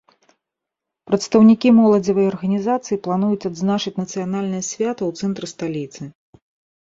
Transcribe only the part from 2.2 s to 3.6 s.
арганізацыі плануюць